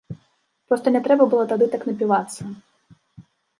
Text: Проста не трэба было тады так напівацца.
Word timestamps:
Проста 0.71 0.87
не 0.95 1.01
трэба 1.09 1.27
было 1.35 1.45
тады 1.53 1.69
так 1.75 1.81
напівацца. 1.91 2.41